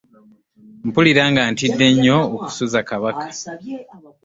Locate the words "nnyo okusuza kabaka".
1.93-3.27